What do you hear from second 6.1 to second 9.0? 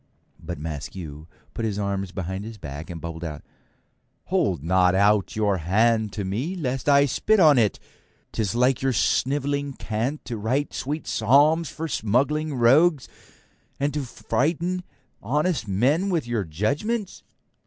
to me lest I spit on it. 'Tis like your